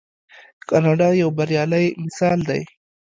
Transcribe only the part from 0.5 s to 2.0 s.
کاناډا یو بریالی